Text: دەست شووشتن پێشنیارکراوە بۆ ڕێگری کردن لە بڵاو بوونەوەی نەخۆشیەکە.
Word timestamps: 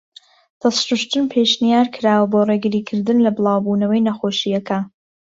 دەست 0.61 0.81
شووشتن 0.87 1.25
پێشنیارکراوە 1.33 2.25
بۆ 2.31 2.39
ڕێگری 2.49 2.81
کردن 2.89 3.17
لە 3.25 3.31
بڵاو 3.35 3.63
بوونەوەی 3.65 4.05
نەخۆشیەکە. 4.07 4.79